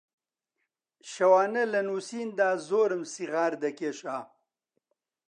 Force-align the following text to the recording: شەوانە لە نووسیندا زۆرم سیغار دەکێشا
شەوانە 1.11 1.63
لە 1.73 1.81
نووسیندا 1.87 2.49
زۆرم 2.67 3.03
سیغار 3.13 3.53
دەکێشا 3.63 4.17